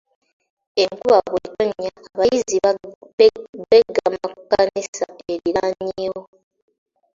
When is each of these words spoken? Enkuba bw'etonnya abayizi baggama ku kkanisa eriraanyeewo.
Enkuba 0.83 1.17
bw'etonnya 1.29 1.89
abayizi 2.07 2.55
baggama 3.69 4.17
ku 4.33 4.39
kkanisa 4.43 5.05
eriraanyeewo. 5.33 6.23